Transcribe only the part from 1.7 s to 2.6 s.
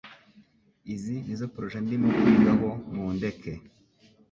ndimo kwiga